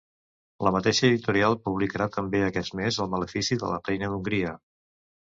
[0.67, 4.57] La mateixa editorial publicarà també aquest mes El malefici de la reina d’Hongria.